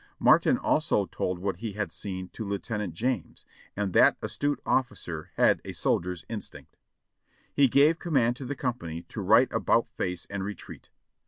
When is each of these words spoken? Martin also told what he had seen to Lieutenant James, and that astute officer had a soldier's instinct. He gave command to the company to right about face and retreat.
Martin 0.17 0.57
also 0.57 1.05
told 1.05 1.37
what 1.37 1.57
he 1.57 1.73
had 1.73 1.91
seen 1.91 2.27
to 2.29 2.43
Lieutenant 2.43 2.95
James, 2.95 3.45
and 3.75 3.93
that 3.93 4.17
astute 4.19 4.59
officer 4.65 5.29
had 5.35 5.61
a 5.63 5.73
soldier's 5.73 6.25
instinct. 6.27 6.75
He 7.53 7.67
gave 7.67 7.99
command 7.99 8.35
to 8.37 8.45
the 8.45 8.55
company 8.55 9.03
to 9.03 9.21
right 9.21 9.53
about 9.53 9.91
face 9.91 10.25
and 10.27 10.43
retreat. 10.43 10.89